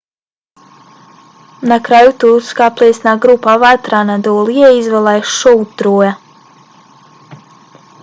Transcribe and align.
na 1.71 1.77
kraju 1.87 2.11
turska 2.23 2.69
plesna 2.79 3.13
grupa 3.27 3.55
vatra 3.67 4.01
anadolije 4.09 4.73
izvela 4.81 5.17
je 5.19 5.25
šou 5.37 5.57
troja 5.83 6.15